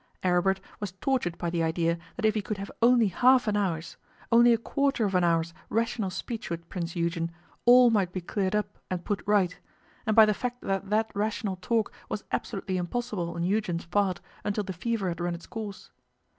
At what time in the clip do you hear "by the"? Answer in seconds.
1.37-1.61, 10.15-10.33